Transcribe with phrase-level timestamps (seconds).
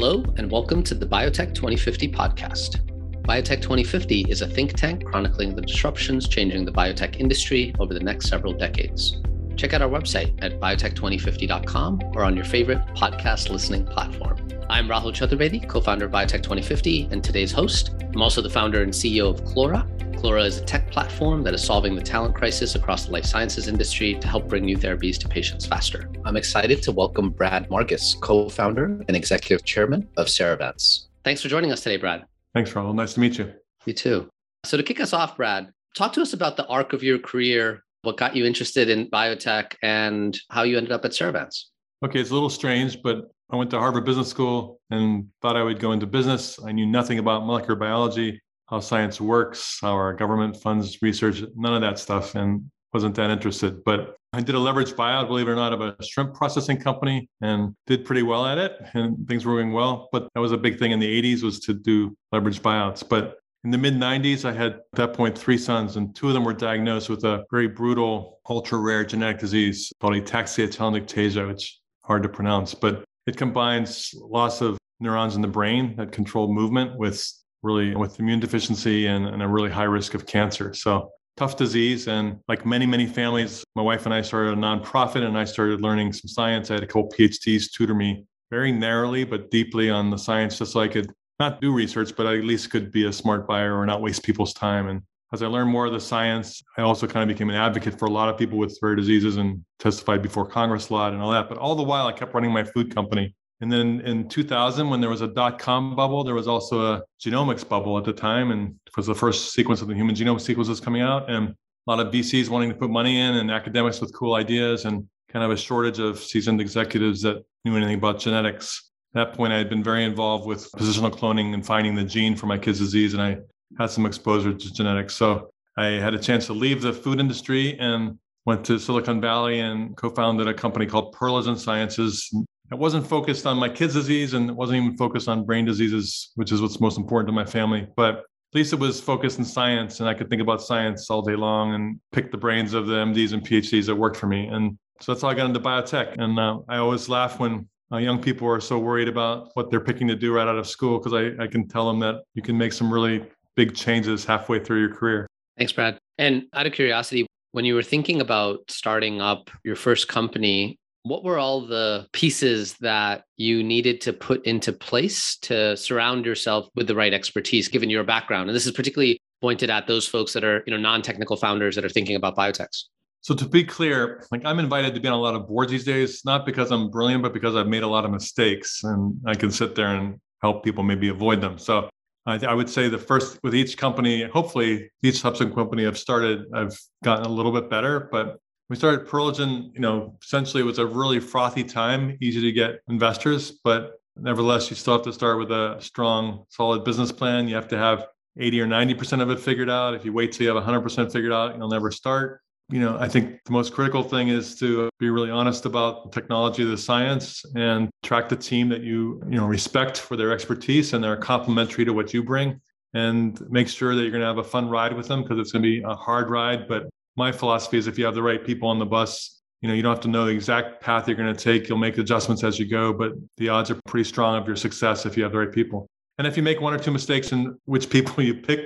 [0.00, 2.86] Hello, and welcome to the Biotech 2050 podcast.
[3.22, 7.98] Biotech 2050 is a think tank chronicling the disruptions changing the biotech industry over the
[7.98, 9.20] next several decades.
[9.56, 14.38] Check out our website at biotech2050.com or on your favorite podcast listening platform.
[14.70, 17.90] I'm Rahul Chaturvedi, co founder of Biotech 2050, and today's host.
[18.00, 19.84] I'm also the founder and CEO of Clora,
[20.18, 23.68] Clora is a tech platform that is solving the talent crisis across the life sciences
[23.68, 26.10] industry to help bring new therapies to patients faster.
[26.24, 31.06] I'm excited to welcome Brad Margus, co founder and executive chairman of Cerevance.
[31.22, 32.24] Thanks for joining us today, Brad.
[32.52, 32.96] Thanks, Rahul.
[32.96, 33.52] Nice to meet you.
[33.86, 34.28] You too.
[34.64, 37.84] So, to kick us off, Brad, talk to us about the arc of your career,
[38.02, 41.66] what got you interested in biotech, and how you ended up at Cerevance.
[42.04, 45.62] Okay, it's a little strange, but I went to Harvard Business School and thought I
[45.62, 46.58] would go into business.
[46.60, 51.74] I knew nothing about molecular biology how science works, how our government funds research, none
[51.74, 53.82] of that stuff, and wasn't that interested.
[53.84, 57.28] But I did a leverage buyout, believe it or not, of a shrimp processing company
[57.40, 60.08] and did pretty well at it and things were going well.
[60.12, 63.06] But that was a big thing in the 80s was to do leverage buyouts.
[63.08, 66.34] But in the mid 90s, I had at that point three sons, and two of
[66.34, 71.64] them were diagnosed with a very brutal, ultra rare genetic disease called ataxia telangiectasia, which
[71.64, 76.52] is hard to pronounce, but it combines loss of neurons in the brain that control
[76.52, 77.30] movement with
[77.62, 80.72] really with immune deficiency and, and a really high risk of cancer.
[80.74, 82.08] So tough disease.
[82.08, 85.80] And like many, many families, my wife and I started a nonprofit and I started
[85.80, 86.70] learning some science.
[86.70, 90.72] I had a couple PhDs tutor me very narrowly, but deeply on the science, just
[90.72, 93.78] so I could not do research, but I at least could be a smart buyer
[93.78, 94.88] or not waste people's time.
[94.88, 97.98] And as I learned more of the science, I also kind of became an advocate
[97.98, 101.22] for a lot of people with rare diseases and testified before Congress a lot and
[101.22, 101.48] all that.
[101.48, 105.00] But all the while, I kept running my food company and then in 2000, when
[105.00, 108.52] there was a dot com bubble, there was also a genomics bubble at the time.
[108.52, 111.28] And it was the first sequence of the human genome sequences coming out.
[111.28, 111.54] And a
[111.86, 115.44] lot of VCs wanting to put money in and academics with cool ideas and kind
[115.44, 118.90] of a shortage of seasoned executives that knew anything about genetics.
[119.14, 122.36] At that point, I had been very involved with positional cloning and finding the gene
[122.36, 123.14] for my kid's disease.
[123.14, 123.38] And I
[123.76, 125.16] had some exposure to genetics.
[125.16, 129.60] So I had a chance to leave the food industry and went to Silicon Valley
[129.60, 132.32] and co-founded a company called Perlegen Sciences
[132.70, 136.32] it wasn't focused on my kids' disease and it wasn't even focused on brain diseases,
[136.34, 137.86] which is what's most important to my family.
[137.96, 141.22] But at least it was focused in science and I could think about science all
[141.22, 144.46] day long and pick the brains of the MDs and PhDs that worked for me.
[144.46, 146.16] And so that's how I got into biotech.
[146.18, 149.80] And uh, I always laugh when uh, young people are so worried about what they're
[149.80, 152.42] picking to do right out of school because I, I can tell them that you
[152.42, 153.24] can make some really
[153.56, 155.26] big changes halfway through your career.
[155.56, 155.98] Thanks, Brad.
[156.18, 161.24] And out of curiosity, when you were thinking about starting up your first company, what
[161.24, 166.86] were all the pieces that you needed to put into place to surround yourself with
[166.86, 168.48] the right expertise given your background?
[168.48, 171.84] And this is particularly pointed at those folks that are you know non-technical founders that
[171.84, 172.84] are thinking about biotechs.
[173.20, 175.84] So to be clear like i'm invited to be on a lot of boards these
[175.84, 179.34] days not because i'm brilliant but because i've made a lot of mistakes and i
[179.34, 181.58] can sit there and help people maybe avoid them.
[181.58, 181.90] So
[182.26, 186.44] I, I would say the first with each company hopefully each subsequent company i've started
[186.54, 190.78] i've gotten a little bit better but we started Perlegen, you know, essentially it was
[190.78, 195.38] a really frothy time, easy to get investors, but nevertheless, you still have to start
[195.38, 197.48] with a strong, solid business plan.
[197.48, 198.06] You have to have
[198.38, 199.94] 80 or 90% of it figured out.
[199.94, 202.40] If you wait till you have 100% figured out, you'll never start.
[202.70, 206.20] You know, I think the most critical thing is to be really honest about the
[206.20, 210.92] technology, the science, and track the team that you, you know, respect for their expertise
[210.92, 212.60] and they're complementary to what you bring
[212.92, 215.52] and make sure that you're going to have a fun ride with them because it's
[215.52, 218.42] going to be a hard ride, but my philosophy is if you have the right
[218.42, 221.16] people on the bus, you know, you don't have to know the exact path you're
[221.16, 221.68] going to take.
[221.68, 225.04] You'll make adjustments as you go, but the odds are pretty strong of your success
[225.04, 225.88] if you have the right people.
[226.18, 228.60] And if you make one or two mistakes in which people you pick,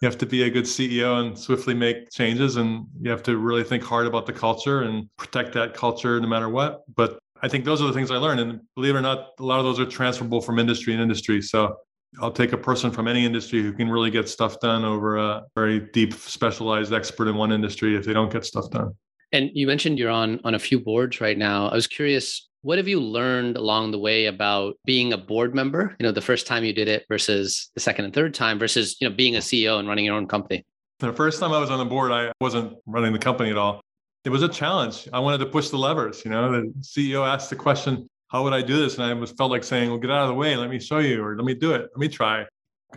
[0.00, 2.56] you have to be a good CEO and swiftly make changes.
[2.56, 6.28] And you have to really think hard about the culture and protect that culture no
[6.28, 6.82] matter what.
[6.94, 8.38] But I think those are the things I learned.
[8.38, 11.42] And believe it or not, a lot of those are transferable from industry and industry.
[11.42, 11.76] So
[12.20, 15.44] I'll take a person from any industry who can really get stuff done over a
[15.54, 18.94] very deep, specialized expert in one industry if they don't get stuff done.
[19.32, 21.68] And you mentioned you're on on a few boards right now.
[21.68, 25.94] I was curious, what have you learned along the way about being a board member?
[25.98, 28.96] You know, the first time you did it versus the second and third time versus
[29.00, 30.64] you know being a CEO and running your own company.
[31.00, 33.82] The first time I was on the board, I wasn't running the company at all.
[34.24, 35.08] It was a challenge.
[35.12, 36.24] I wanted to push the levers.
[36.24, 38.94] You know, the CEO asked the question, how would I do this?
[38.94, 40.56] And I was felt like saying, well, get out of the way.
[40.56, 41.82] Let me show you, or let me do it.
[41.92, 42.46] Let me try.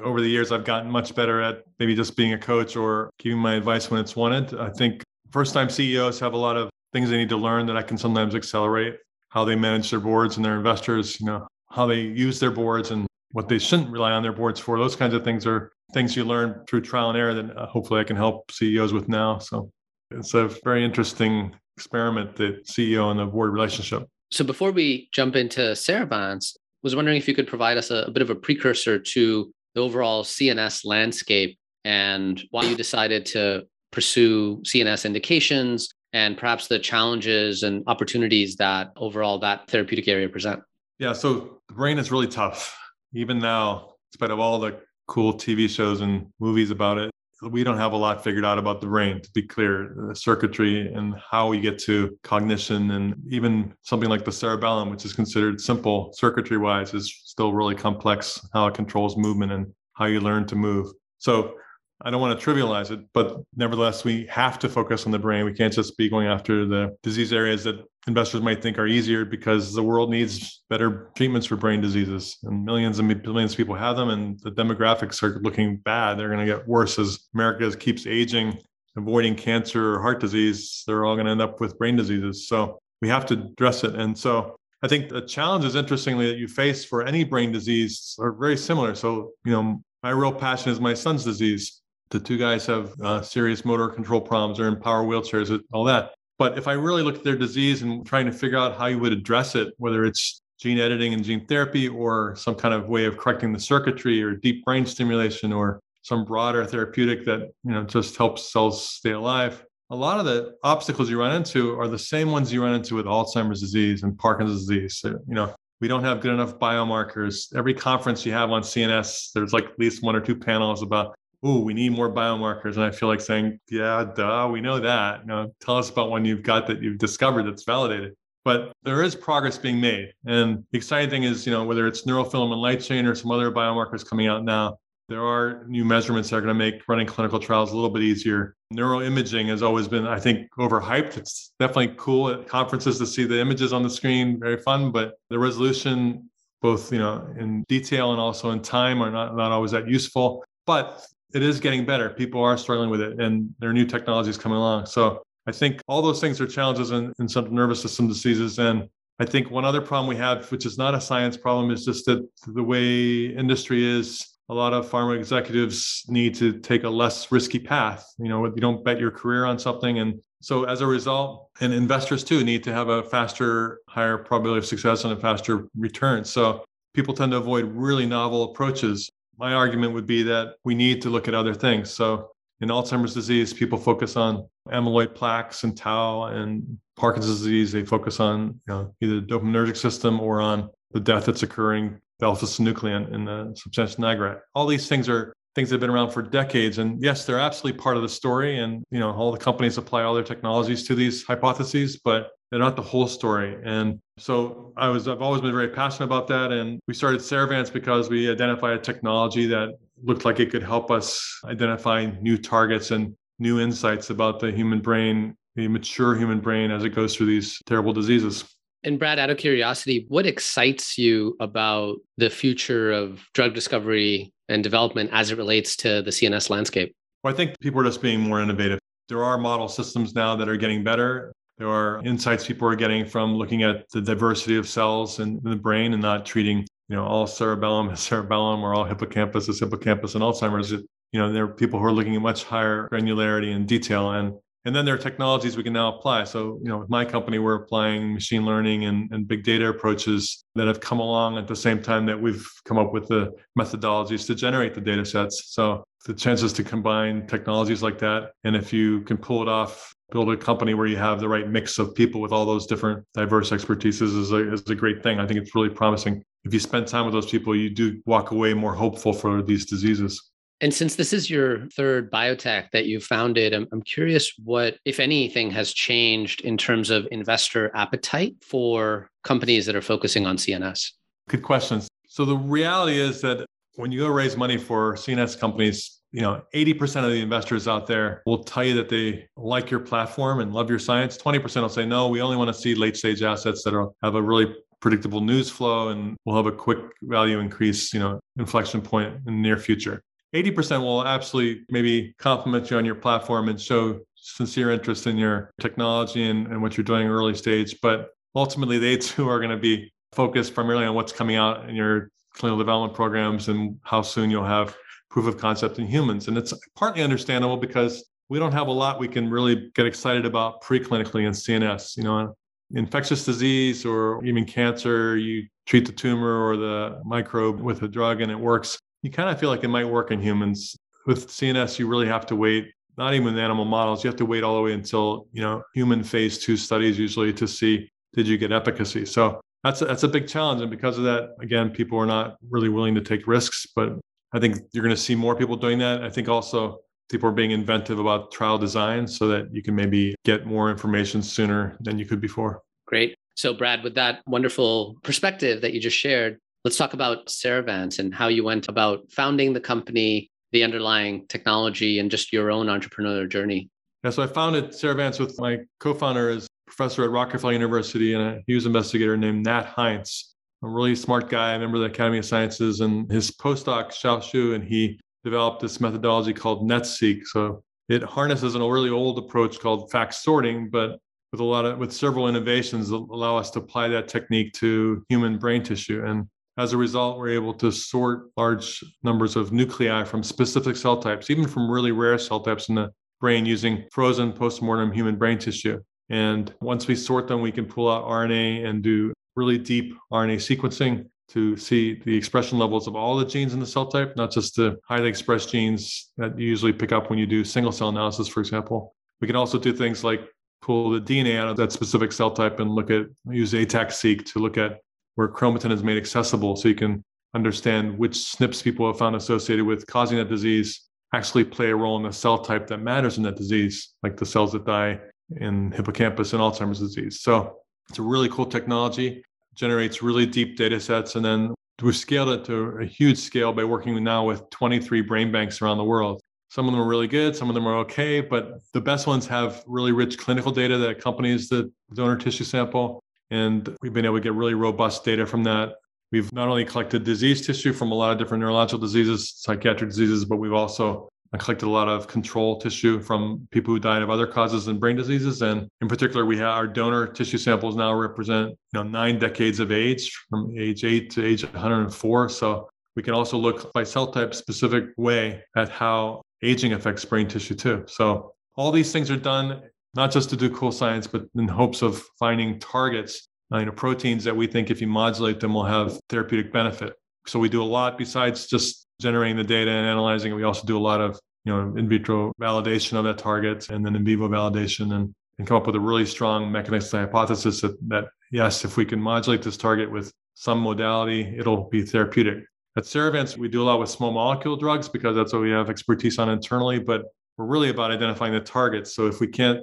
[0.02, 3.40] Over the years, I've gotten much better at maybe just being a coach or giving
[3.40, 4.58] my advice when it's wanted.
[4.58, 7.78] I think first time CEOs have a lot of things they need to learn that
[7.78, 8.98] I can sometimes accelerate
[9.30, 12.92] how they manage their boards and their investors, you know, how they use their boards
[12.92, 14.78] and what they shouldn't rely on their boards for.
[14.78, 18.02] Those kinds of things are things you learn through trial and error that uh, hopefully
[18.02, 19.40] I can help CEOs with now.
[19.40, 19.72] So
[20.12, 24.08] it's a very interesting experiment, the CEO and the board relationship.
[24.32, 28.12] So before we jump into Cerevance, was wondering if you could provide us a, a
[28.12, 34.58] bit of a precursor to the overall CNS landscape and why you decided to pursue
[34.64, 40.62] CNS indications and perhaps the challenges and opportunities that overall that therapeutic area present.
[41.00, 42.78] Yeah, so the brain is really tough.
[43.14, 47.64] Even now, in spite of all the cool TV shows and movies about it, we
[47.64, 51.16] don't have a lot figured out about the brain, to be clear, the circuitry and
[51.30, 52.92] how we get to cognition.
[52.92, 57.76] And even something like the cerebellum, which is considered simple circuitry wise, is still really
[57.76, 60.92] complex how it controls movement and how you learn to move.
[61.18, 61.56] So
[62.04, 65.46] I don't want to trivialize it, but nevertheless, we have to focus on the brain.
[65.46, 67.76] We can't just be going after the disease areas that
[68.08, 72.38] investors might think are easier because the world needs better treatments for brain diseases.
[72.44, 76.18] And millions and millions of people have them, and the demographics are looking bad.
[76.18, 78.58] They're going to get worse as America keeps aging,
[78.98, 80.84] avoiding cancer or heart disease.
[80.88, 82.48] They're all going to end up with brain diseases.
[82.48, 83.96] So we have to address it.
[83.96, 88.32] And so I think the challenges, interestingly, that you face for any brain disease are
[88.32, 88.96] very similar.
[88.96, 91.82] So, you know, my real passion is my son's disease
[92.12, 96.12] the two guys have uh, serious motor control problems, they're in power wheelchairs, all that.
[96.42, 98.98] But if I really look at their disease and trying to figure out how you
[98.98, 103.06] would address it, whether it's gene editing and gene therapy or some kind of way
[103.06, 107.84] of correcting the circuitry or deep brain stimulation or some broader therapeutic that you know
[107.84, 112.00] just helps cells stay alive a lot of the obstacles you run into are the
[112.00, 114.98] same ones you run into with alzheimer's disease and parkinson's disease.
[114.98, 117.56] So, you know we don't have good enough biomarkers.
[117.56, 121.16] Every conference you have on cns there's like at least one or two panels about
[121.44, 122.76] oh, we need more biomarkers.
[122.76, 125.22] And I feel like saying, yeah, duh, we know that.
[125.22, 128.14] You know, tell us about one you've got that you've discovered that's validated.
[128.44, 130.14] But there is progress being made.
[130.26, 133.52] And the exciting thing is, you know, whether it's neurofilament light chain or some other
[133.52, 134.78] biomarkers coming out now,
[135.10, 138.02] there are new measurements that are going to make running clinical trials a little bit
[138.02, 138.56] easier.
[138.74, 141.18] Neuroimaging has always been, I think, overhyped.
[141.18, 145.16] It's definitely cool at conferences to see the images on the screen, very fun, but
[145.30, 146.30] the resolution,
[146.62, 150.46] both you know, in detail and also in time, are not, not always that useful.
[150.66, 152.10] But it is getting better.
[152.10, 154.86] People are struggling with it, and there are new technologies coming along.
[154.86, 158.60] So I think all those things are challenges in, in central nervous system diseases.
[158.60, 158.88] And
[159.20, 162.06] I think one other problem we have, which is not a science problem, is just
[162.06, 164.28] that the way industry is.
[164.50, 168.06] A lot of pharma executives need to take a less risky path.
[168.18, 171.72] You know, you don't bet your career on something, and so as a result, and
[171.72, 176.26] investors too need to have a faster, higher probability of success and a faster return.
[176.26, 179.10] So people tend to avoid really novel approaches
[179.42, 181.90] my argument would be that we need to look at other things.
[181.90, 182.30] So
[182.62, 188.20] in Alzheimer's disease, people focus on amyloid plaques and tau, and Parkinson's disease, they focus
[188.20, 192.46] on you know, either the dopaminergic system or on the death that's occurring, the alpha
[192.46, 194.40] synuclein in the substantia nigra.
[194.54, 196.78] All these things are things that have been around for decades.
[196.78, 198.60] And yes, they're absolutely part of the story.
[198.60, 202.60] And you know, all the companies apply all their technologies to these hypotheses, but they're
[202.60, 203.58] not the whole story.
[203.64, 206.52] And so I was I've always been very passionate about that.
[206.52, 209.70] And we started Cerevance because we identified a technology that
[210.04, 214.82] looked like it could help us identify new targets and new insights about the human
[214.82, 218.44] brain, the mature human brain as it goes through these terrible diseases.
[218.84, 224.64] And Brad, out of curiosity, what excites you about the future of drug discovery and
[224.64, 226.96] development as it relates to the CNS landscape?
[227.24, 228.80] Well, I think people are just being more innovative.
[229.08, 231.32] There are model systems now that are getting better.
[231.62, 235.56] There are insights people are getting from looking at the diversity of cells in the
[235.56, 240.16] brain and not treating, you know, all cerebellum is cerebellum or all hippocampus is hippocampus
[240.16, 240.72] and Alzheimer's.
[240.72, 244.10] You know, there are people who are looking at much higher granularity and detail.
[244.10, 244.34] And
[244.66, 246.24] and then there are technologies we can now apply.
[246.26, 250.46] So, you know, with my company, we're applying machine learning and, and big data approaches
[250.56, 254.28] that have come along at the same time that we've come up with the methodologies
[254.28, 255.46] to generate the data sets.
[255.48, 259.94] So the chances to combine technologies like that, and if you can pull it off,
[260.12, 263.04] build a company where you have the right mix of people with all those different
[263.14, 265.20] diverse expertises is a, is a great thing.
[265.20, 266.24] I think it's really promising.
[266.44, 269.66] If you spend time with those people, you do walk away more hopeful for these
[269.66, 270.31] diseases.
[270.62, 275.00] And since this is your third biotech that you founded, I'm, I'm curious what, if
[275.00, 280.92] anything, has changed in terms of investor appetite for companies that are focusing on CNS.
[281.30, 281.88] Good questions.
[282.08, 286.44] So the reality is that when you go raise money for CNS companies, you know,
[286.54, 290.54] 80% of the investors out there will tell you that they like your platform and
[290.54, 291.18] love your science.
[291.18, 294.14] 20% will say, no, we only want to see late stage assets that are, have
[294.14, 298.82] a really predictable news flow and will have a quick value increase, you know, inflection
[298.82, 300.04] point in the near future.
[300.34, 305.52] 80% will absolutely maybe compliment you on your platform and show sincere interest in your
[305.60, 307.76] technology and, and what you're doing early stage.
[307.82, 311.76] But ultimately, they too are going to be focused primarily on what's coming out in
[311.76, 314.76] your clinical development programs and how soon you'll have
[315.10, 316.28] proof of concept in humans.
[316.28, 320.26] And it's partly understandable because we don't have a lot we can really get excited
[320.26, 321.98] about preclinically in CNS.
[321.98, 322.36] You know,
[322.74, 328.22] infectious disease or even cancer, you treat the tumor or the microbe with a drug
[328.22, 328.80] and it works.
[329.02, 330.78] You kind of feel like it might work in humans.
[331.06, 334.26] With CNS, you really have to wait, not even with animal models, you have to
[334.26, 338.28] wait all the way until, you know, human phase two studies usually to see did
[338.28, 339.06] you get efficacy.
[339.06, 340.62] So that's a, that's a big challenge.
[340.62, 343.66] And because of that, again, people are not really willing to take risks.
[343.76, 344.00] But
[344.34, 346.04] I think you're going to see more people doing that.
[346.04, 346.80] I think also
[347.10, 351.22] people are being inventive about trial design so that you can maybe get more information
[351.22, 352.62] sooner than you could before.
[352.86, 353.16] Great.
[353.36, 358.14] So, Brad, with that wonderful perspective that you just shared, let's talk about Cerevance and
[358.14, 363.30] how you went about founding the company, the underlying technology, and just your own entrepreneurial
[363.30, 363.70] journey.
[364.04, 368.38] Yeah, so I founded Cerevance with my co-founder is professor at Rockefeller University and uh,
[368.38, 372.20] a Hughes investigator named Nat Heintz, a really smart guy, a member of the Academy
[372.20, 377.26] of Sciences, and his postdoc Xiao Xu, and he developed this methodology called NETSseq.
[377.26, 380.98] So it harnesses an really old approach called FACS sorting, but
[381.32, 385.04] with a lot of with several innovations that allow us to apply that technique to
[385.10, 386.04] human brain tissue.
[386.06, 386.28] And
[386.62, 391.30] as a result, we're able to sort large numbers of nuclei from specific cell types,
[391.30, 395.82] even from really rare cell types in the brain using frozen postmortem human brain tissue.
[396.10, 400.36] And once we sort them, we can pull out RNA and do really deep RNA
[400.36, 404.32] sequencing to see the expression levels of all the genes in the cell type, not
[404.32, 407.90] just the highly expressed genes that you usually pick up when you do single cell
[407.90, 408.94] analysis, for example.
[409.20, 410.28] We can also do things like
[410.62, 414.40] pull the DNA out of that specific cell type and look at use ATAC-seq to
[414.40, 414.82] look at
[415.16, 417.04] where chromatin is made accessible so you can
[417.34, 421.98] understand which SNPs people have found associated with causing that disease actually play a role
[421.98, 425.00] in the cell type that matters in that disease, like the cells that die
[425.38, 427.22] in hippocampus and Alzheimer's disease.
[427.22, 427.58] So
[427.90, 429.24] it's a really cool technology
[429.56, 431.16] generates really deep data sets.
[431.16, 435.32] And then we've scaled it to a huge scale by working now with 23 brain
[435.32, 436.22] banks around the world.
[436.50, 439.26] Some of them are really good, some of them are okay, but the best ones
[439.28, 443.02] have really rich clinical data that accompanies the donor tissue sample.
[443.32, 445.76] And we've been able to get really robust data from that.
[446.12, 450.26] We've not only collected disease tissue from a lot of different neurological diseases, psychiatric diseases,
[450.26, 451.10] but we've also
[451.40, 454.98] collected a lot of control tissue from people who died of other causes and brain
[454.98, 455.42] diseases.
[455.42, 459.62] And in particular, we have our donor tissue samples now represent you know, nine decades
[459.62, 462.28] of age from age eight to age 104.
[462.28, 467.30] So we can also look by cell type specific way at how aging affects brain
[467.30, 467.86] tissue too.
[467.88, 469.62] So all these things are done
[469.94, 473.72] not just to do cool science, but in hopes of finding targets, uh, you know,
[473.72, 476.94] proteins that we think if you modulate them will have therapeutic benefit.
[477.28, 480.36] So we do a lot besides just generating the data and analyzing it.
[480.36, 483.86] We also do a lot of you know in vitro validation of that target and
[483.86, 487.76] then in vivo validation and, and come up with a really strong mechanistic hypothesis that,
[487.90, 492.44] that yes, if we can modulate this target with some modality, it'll be therapeutic.
[492.78, 495.70] At Cerevance, we do a lot with small molecule drugs because that's what we have
[495.70, 497.04] expertise on internally, but
[497.38, 498.96] we're really about identifying the targets.
[498.96, 499.60] So if we can't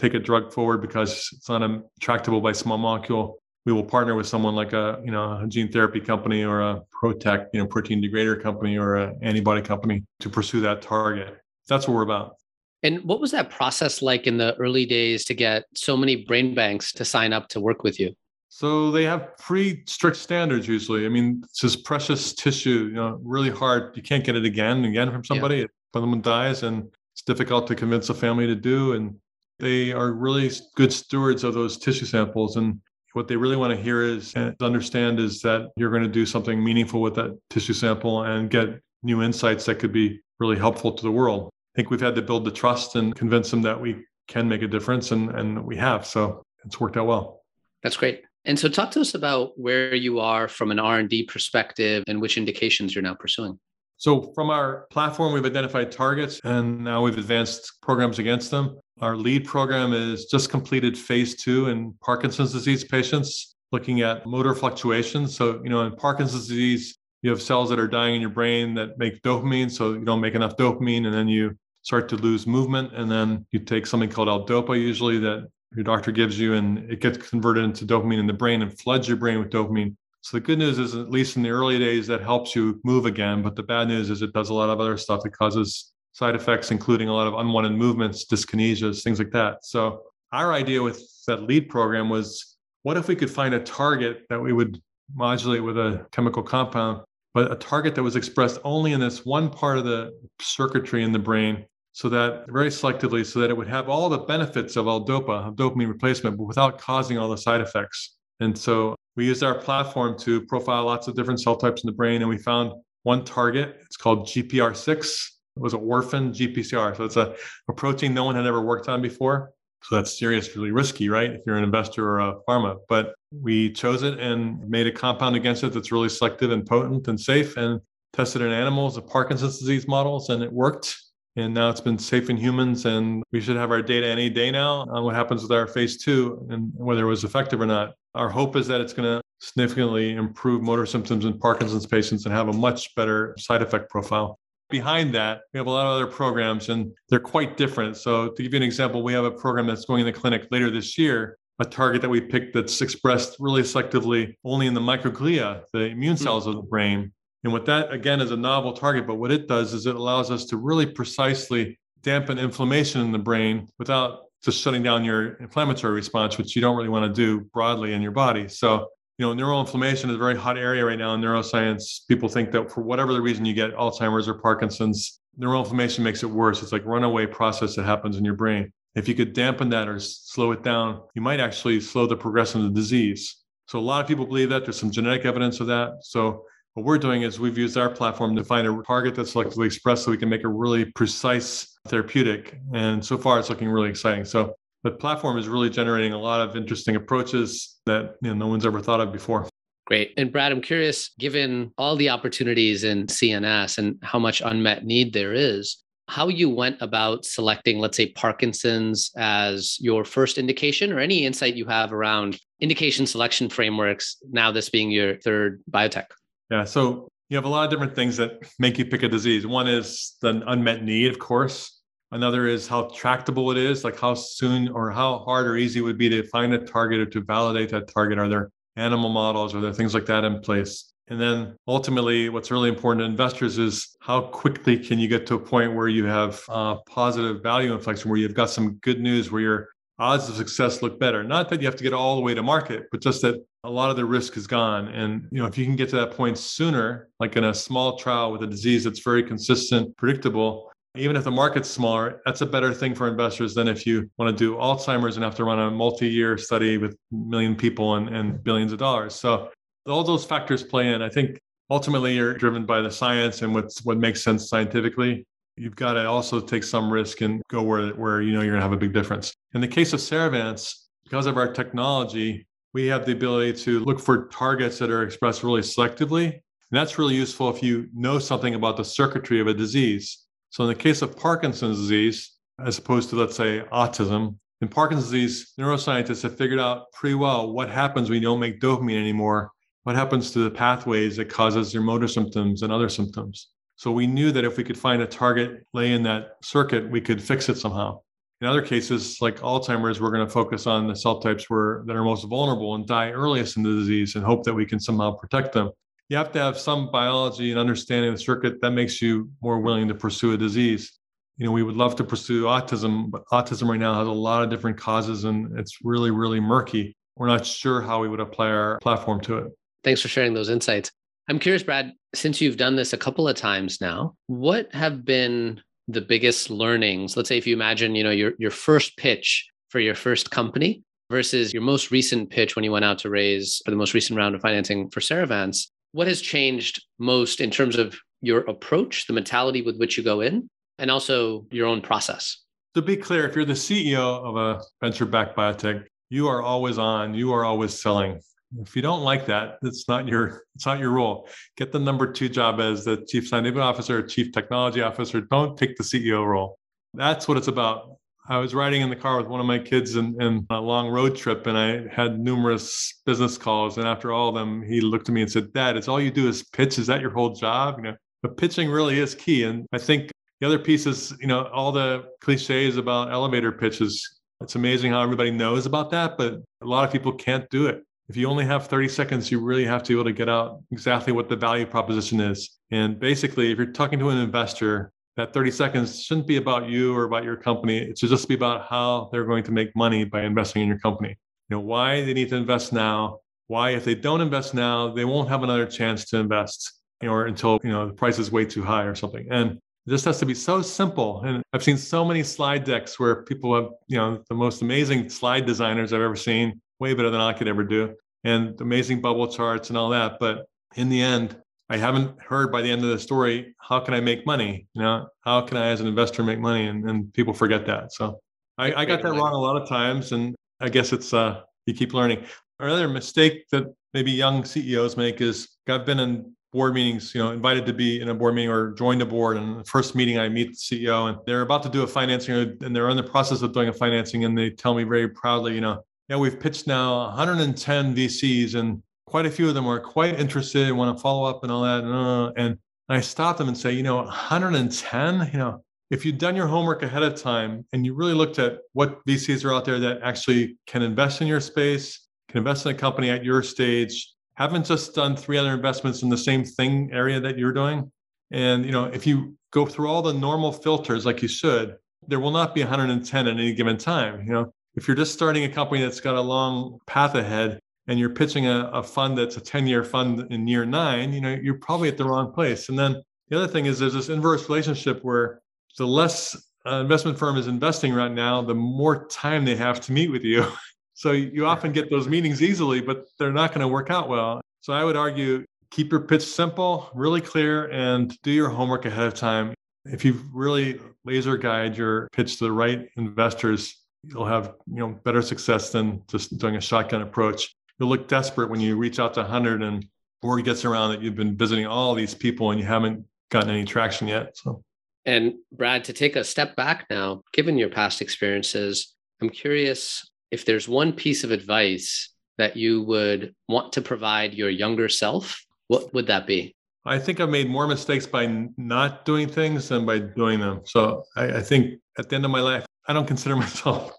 [0.00, 4.26] take a drug forward because it's not tractable by small molecule, we will partner with
[4.26, 8.02] someone like a you know a gene therapy company or a PROTAC you know protein
[8.02, 11.36] degrader company or an antibody company to pursue that target.
[11.68, 12.36] That's what we're about.
[12.82, 16.54] And what was that process like in the early days to get so many brain
[16.54, 18.14] banks to sign up to work with you?
[18.48, 21.04] So they have pretty strict standards usually.
[21.04, 23.94] I mean it's just precious tissue you know really hard.
[23.96, 25.58] You can't get it again and again from somebody.
[25.58, 25.66] Yeah.
[25.94, 28.94] someone dies and it's difficult to convince a family to do.
[28.94, 29.16] And
[29.60, 32.80] they are really good stewards of those tissue samples and
[33.12, 36.24] what they really want to hear is and understand is that you're going to do
[36.24, 40.92] something meaningful with that tissue sample and get new insights that could be really helpful
[40.92, 41.50] to the world.
[41.74, 44.62] I think we've had to build the trust and convince them that we can make
[44.62, 46.06] a difference and, and we have.
[46.06, 47.42] So it's worked out well.
[47.82, 48.22] That's great.
[48.44, 52.36] And so talk to us about where you are from an R&D perspective and which
[52.36, 53.58] indications you're now pursuing.
[53.96, 58.78] So from our platform, we've identified targets and now we've advanced programs against them.
[59.00, 64.54] Our lead program is just completed phase two in Parkinson's disease patients, looking at motor
[64.54, 65.34] fluctuations.
[65.34, 68.74] So, you know, in Parkinson's disease, you have cells that are dying in your brain
[68.74, 69.70] that make dopamine.
[69.70, 72.92] So you don't make enough dopamine, and then you start to lose movement.
[72.92, 77.00] And then you take something called L-DOPA, usually that your doctor gives you, and it
[77.00, 79.96] gets converted into dopamine in the brain and floods your brain with dopamine.
[80.20, 83.06] So the good news is, at least in the early days, that helps you move
[83.06, 83.40] again.
[83.40, 85.22] But the bad news is, it does a lot of other stuff.
[85.22, 89.64] that causes side effects, including a lot of unwanted movements, dyskinesias, things like that.
[89.64, 90.02] So
[90.32, 94.40] our idea with that lead program was what if we could find a target that
[94.40, 94.80] we would
[95.14, 97.02] modulate with a chemical compound,
[97.34, 101.12] but a target that was expressed only in this one part of the circuitry in
[101.12, 104.86] the brain so that very selectively, so that it would have all the benefits of
[104.86, 108.16] L-DOPA, of dopamine replacement, but without causing all the side effects.
[108.38, 111.92] And so we used our platform to profile lots of different cell types in the
[111.92, 113.78] brain, and we found one target.
[113.82, 116.96] It's called GPR6 was an orphan GPCR.
[116.96, 117.34] So it's a,
[117.68, 119.52] a protein no one had ever worked on before.
[119.84, 121.30] So that's seriously risky, right?
[121.30, 122.78] If you're an investor or a pharma.
[122.88, 127.08] But we chose it and made a compound against it that's really selective and potent
[127.08, 127.80] and safe and
[128.12, 130.96] tested in animals of Parkinson's disease models and it worked.
[131.36, 132.84] And now it's been safe in humans.
[132.84, 135.96] And we should have our data any day now on what happens with our phase
[135.96, 137.94] two and whether it was effective or not.
[138.14, 142.34] Our hope is that it's going to significantly improve motor symptoms in Parkinson's patients and
[142.34, 144.38] have a much better side effect profile.
[144.70, 147.96] Behind that, we have a lot of other programs and they're quite different.
[147.96, 150.46] So, to give you an example, we have a program that's going in the clinic
[150.50, 154.80] later this year, a target that we picked that's expressed really selectively only in the
[154.80, 156.22] microglia, the immune hmm.
[156.22, 157.12] cells of the brain.
[157.42, 160.30] And what that, again, is a novel target, but what it does is it allows
[160.30, 165.94] us to really precisely dampen inflammation in the brain without just shutting down your inflammatory
[165.94, 168.48] response, which you don't really want to do broadly in your body.
[168.48, 168.88] So
[169.20, 172.08] you know, neuroinflammation is a very hot area right now in neuroscience.
[172.08, 176.26] People think that for whatever the reason you get Alzheimer's or Parkinson's, neuroinflammation makes it
[176.26, 176.62] worse.
[176.62, 178.72] It's like runaway process that happens in your brain.
[178.94, 182.64] If you could dampen that or slow it down, you might actually slow the progression
[182.64, 183.36] of the disease.
[183.66, 184.64] So a lot of people believe that.
[184.64, 185.98] There's some genetic evidence of that.
[186.00, 189.66] So what we're doing is we've used our platform to find a target that's selectively
[189.66, 192.58] expressed so we can make a really precise therapeutic.
[192.72, 194.24] And so far it's looking really exciting.
[194.24, 198.46] So the platform is really generating a lot of interesting approaches that you know, no
[198.46, 199.46] one's ever thought of before.
[199.86, 200.14] Great.
[200.16, 205.12] And Brad, I'm curious, given all the opportunities in CNS and how much unmet need
[205.12, 211.00] there is, how you went about selecting, let's say, Parkinson's as your first indication, or
[211.00, 216.06] any insight you have around indication selection frameworks, now this being your third biotech?
[216.50, 216.64] Yeah.
[216.64, 219.46] So you have a lot of different things that make you pick a disease.
[219.46, 221.79] One is the unmet need, of course.
[222.12, 225.82] Another is how tractable it is, like how soon or how hard or easy it
[225.82, 228.18] would be to find a target or to validate that target.
[228.18, 229.54] Are there animal models?
[229.54, 230.92] Are there things like that in place?
[231.08, 235.34] And then ultimately, what's really important to investors is how quickly can you get to
[235.34, 236.44] a point where you have
[236.88, 240.98] positive value inflection, where you've got some good news, where your odds of success look
[240.98, 241.22] better.
[241.22, 243.70] Not that you have to get all the way to market, but just that a
[243.70, 244.88] lot of the risk is gone.
[244.88, 247.98] And you know, if you can get to that point sooner, like in a small
[247.98, 252.46] trial with a disease that's very consistent, predictable, even if the market's smaller, that's a
[252.46, 255.58] better thing for investors than if you want to do Alzheimer's and have to run
[255.58, 259.14] a multi-year study with a million people and, and billions of dollars.
[259.14, 259.50] So
[259.86, 261.00] all those factors play in.
[261.00, 261.38] I think
[261.70, 265.26] ultimately you're driven by the science and what's what makes sense scientifically.
[265.56, 268.60] You've got to also take some risk and go where, where you know you're going
[268.60, 269.32] to have a big difference.
[269.54, 274.00] In the case of Cerevance, because of our technology, we have the ability to look
[274.00, 276.32] for targets that are expressed really selectively.
[276.32, 280.26] And that's really useful if you know something about the circuitry of a disease.
[280.50, 282.32] So in the case of Parkinson's disease,
[282.64, 287.52] as opposed to, let's say, autism, in Parkinson's disease, neuroscientists have figured out pretty well
[287.52, 289.52] what happens when you don't make dopamine anymore,
[289.84, 293.48] what happens to the pathways that causes your motor symptoms and other symptoms.
[293.76, 297.00] So we knew that if we could find a target lay in that circuit, we
[297.00, 298.00] could fix it somehow.
[298.40, 301.96] In other cases, like Alzheimer's, we're going to focus on the cell types where, that
[301.96, 305.12] are most vulnerable and die earliest in the disease and hope that we can somehow
[305.12, 305.70] protect them
[306.10, 309.60] you have to have some biology and understanding of the circuit that makes you more
[309.60, 310.98] willing to pursue a disease.
[311.36, 314.42] You know, we would love to pursue autism, but autism right now has a lot
[314.42, 316.96] of different causes and it's really, really murky.
[317.16, 319.52] We're not sure how we would apply our platform to it.
[319.84, 320.90] Thanks for sharing those insights.
[321.28, 325.62] I'm curious, Brad, since you've done this a couple of times now, what have been
[325.86, 327.16] the biggest learnings?
[327.16, 330.82] Let's say if you imagine, you know, your your first pitch for your first company
[331.08, 334.16] versus your most recent pitch when you went out to raise for the most recent
[334.16, 339.12] round of financing for Cerevance what has changed most in terms of your approach, the
[339.12, 340.48] mentality with which you go in,
[340.78, 342.38] and also your own process?
[342.74, 346.78] To be clear, if you're the CEO of a venture backed biotech, you are always
[346.78, 348.20] on, you are always selling.
[348.58, 351.28] If you don't like that, it's not your it's not your role.
[351.56, 355.20] Get the number two job as the chief scientific officer, chief technology officer.
[355.20, 356.58] Don't take the CEO role.
[356.94, 357.96] That's what it's about.
[358.30, 361.16] I was riding in the car with one of my kids in, a long road
[361.16, 363.76] trip, and I had numerous business calls.
[363.76, 366.12] And after all of them, he looked at me and said, "Dad, it's all you
[366.12, 366.78] do is pitch.
[366.78, 369.42] Is that your whole job?" You know, but pitching really is key.
[369.42, 374.20] And I think the other piece is, you know, all the cliches about elevator pitches.
[374.40, 377.82] It's amazing how everybody knows about that, but a lot of people can't do it.
[378.08, 380.60] If you only have 30 seconds, you really have to be able to get out
[380.70, 382.58] exactly what the value proposition is.
[382.70, 386.94] And basically, if you're talking to an investor, that 30 seconds shouldn't be about you
[386.94, 387.78] or about your company.
[387.78, 390.78] It should just be about how they're going to make money by investing in your
[390.78, 391.16] company.
[391.48, 393.18] You know, why they need to invest now,
[393.48, 397.26] why if they don't invest now, they won't have another chance to invest You or
[397.26, 399.26] until, you know, the price is way too high or something.
[399.30, 401.22] And this has to be so simple.
[401.24, 405.08] And I've seen so many slide decks where people have, you know, the most amazing
[405.08, 407.94] slide designers I've ever seen, way better than I could ever do,
[408.24, 410.18] and amazing bubble charts and all that.
[410.20, 410.46] But
[410.76, 411.36] in the end,
[411.70, 414.66] I haven't heard by the end of the story, how can I make money?
[414.74, 416.66] You know, how can I as an investor make money?
[416.66, 417.92] And, and people forget that.
[417.92, 418.20] So
[418.58, 421.74] I, I got that wrong a lot of times, and I guess it's uh, you
[421.74, 422.24] keep learning.
[422.58, 427.30] Another mistake that maybe young CEOs make is I've been in board meetings, you know,
[427.30, 429.36] invited to be in a board meeting or joined a board.
[429.36, 432.58] And the first meeting, I meet the CEO, and they're about to do a financing,
[432.60, 435.54] and they're in the process of doing a financing, and they tell me very proudly,
[435.54, 439.80] you know, yeah, we've pitched now 110 VCs, and quite a few of them are
[439.80, 441.84] quite interested want to follow up and all that.
[441.84, 442.56] Uh, and
[442.88, 446.84] I stop them and say, you know, 110, you know, if you've done your homework
[446.84, 450.56] ahead of time and you really looked at what VCs are out there that actually
[450.68, 454.94] can invest in your space, can invest in a company at your stage, haven't just
[454.94, 457.90] done three other investments in the same thing area that you're doing.
[458.30, 462.20] And you know, if you go through all the normal filters like you should, there
[462.20, 464.24] will not be 110 at any given time.
[464.24, 467.58] You know, if you're just starting a company that's got a long path ahead
[467.90, 471.36] and you're pitching a, a fund that's a 10-year fund in year nine, you know,
[471.42, 472.68] you're probably at the wrong place.
[472.68, 475.42] And then the other thing is there's this inverse relationship where
[475.76, 479.92] the less uh, investment firm is investing right now, the more time they have to
[479.92, 480.46] meet with you.
[480.94, 484.40] so you often get those meetings easily, but they're not going to work out well.
[484.60, 489.08] So I would argue keep your pitch simple, really clear, and do your homework ahead
[489.08, 489.52] of time.
[489.84, 494.88] If you really laser guide your pitch to the right investors, you'll have you know
[495.04, 497.52] better success than just doing a shotgun approach.
[497.80, 499.84] You'll look desperate when you reach out to 100 and
[500.22, 503.64] word gets around that you've been visiting all these people and you haven't gotten any
[503.64, 504.36] traction yet.
[504.36, 504.62] So
[505.06, 510.44] and Brad, to take a step back now, given your past experiences, I'm curious if
[510.44, 515.92] there's one piece of advice that you would want to provide your younger self, what
[515.94, 516.54] would that be?
[516.84, 520.62] I think I've made more mistakes by not doing things than by doing them.
[520.64, 523.92] So I, I think at the end of my life, I don't consider myself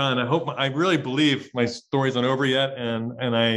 [0.00, 0.14] done.
[0.24, 3.48] I hope I really believe my story's not over yet, and and I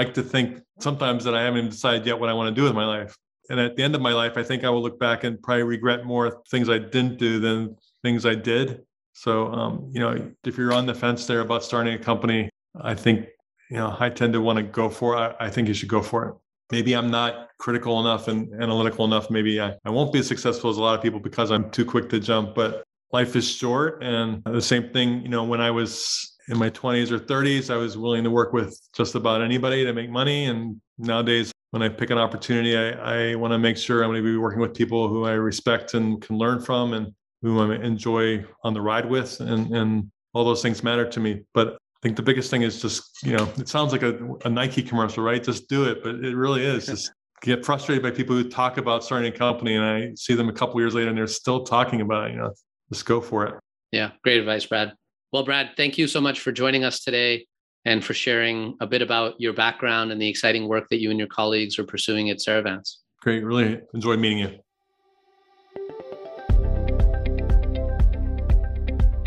[0.00, 0.46] like to think
[0.86, 3.12] sometimes that I haven't decided yet what I want to do with my life
[3.48, 5.62] and at the end of my life, I think I will look back and probably
[5.62, 8.82] regret more things I didn't do than things I did.
[9.14, 12.94] So, um, you know, if you're on the fence there about starting a company, I
[12.94, 13.26] think,
[13.70, 15.18] you know, I tend to want to go for it.
[15.18, 16.34] I, I think you should go for it.
[16.70, 19.30] Maybe I'm not critical enough and analytical enough.
[19.30, 21.86] Maybe I, I won't be as successful as a lot of people because I'm too
[21.86, 24.02] quick to jump, but life is short.
[24.02, 27.76] And the same thing, you know, when I was in my 20s or 30s, I
[27.76, 30.46] was willing to work with just about anybody to make money.
[30.46, 34.22] And nowadays, when I pick an opportunity, I, I want to make sure I'm going
[34.22, 37.76] to be working with people who I respect and can learn from and who I
[37.76, 39.40] enjoy on the ride with.
[39.40, 41.42] And, and all those things matter to me.
[41.54, 44.48] But I think the biggest thing is just, you know, it sounds like a, a
[44.48, 45.42] Nike commercial, right?
[45.42, 46.02] Just do it.
[46.02, 49.74] But it really is just get frustrated by people who talk about starting a company
[49.74, 52.38] and I see them a couple years later and they're still talking about it, you
[52.38, 52.52] know,
[52.92, 53.54] just go for it.
[53.92, 54.10] Yeah.
[54.22, 54.92] Great advice, Brad.
[55.32, 57.46] Well, Brad, thank you so much for joining us today
[57.84, 61.18] and for sharing a bit about your background and the exciting work that you and
[61.18, 62.96] your colleagues are pursuing at Cerevance.
[63.20, 63.44] Great.
[63.44, 64.58] Really enjoyed meeting you.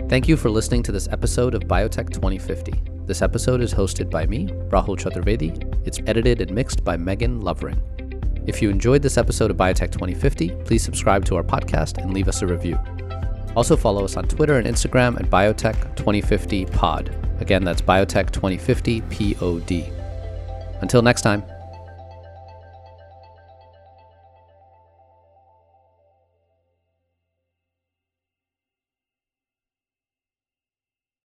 [0.10, 2.74] Thank you for listening to this episode of Biotech 2050.
[3.06, 5.88] This episode is hosted by me, Rahul Chaturvedi.
[5.88, 7.82] It's edited and mixed by Megan Lovering.
[8.46, 12.28] If you enjoyed this episode of Biotech 2050, please subscribe to our podcast and leave
[12.28, 12.78] us a review.
[13.56, 17.16] Also follow us on Twitter and Instagram at Biotech 2050 Pod.
[17.40, 19.92] Again, that's Biotech 2050 POD.
[20.82, 21.44] Until next time.